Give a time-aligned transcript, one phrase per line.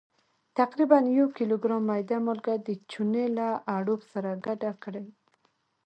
[0.59, 5.07] تقریبا یو کیلوګرام میده مالګه د چونې له اړوب سره ګډه کړئ.